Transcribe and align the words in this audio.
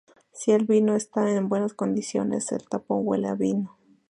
Si 0.31 0.51
el 0.51 0.65
vino 0.65 0.95
está 0.95 1.29
en 1.29 1.47
buenas 1.47 1.75
condiciones, 1.75 2.51
el 2.51 2.67
tapón 2.67 3.01
huele 3.03 3.27
a 3.27 3.35
vino. 3.35 3.77